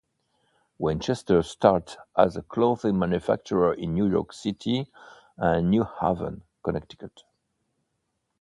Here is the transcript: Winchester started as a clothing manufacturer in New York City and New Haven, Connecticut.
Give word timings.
Winchester 0.79 1.43
started 1.43 1.95
as 2.17 2.35
a 2.35 2.41
clothing 2.41 2.97
manufacturer 2.97 3.71
in 3.75 3.93
New 3.93 4.07
York 4.09 4.33
City 4.33 4.87
and 5.37 5.69
New 5.69 5.85
Haven, 5.99 6.41
Connecticut. 6.63 7.21